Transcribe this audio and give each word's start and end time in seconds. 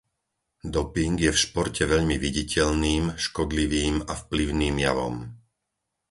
Doping 0.75 1.13
je 1.25 1.29
v 1.33 1.37
športe 1.45 1.83
veľmi 1.93 2.15
viditeľným, 2.25 3.05
škodlivým 3.25 3.95
a 4.11 4.17
vplyvným 4.21 4.75
javom. 4.85 5.15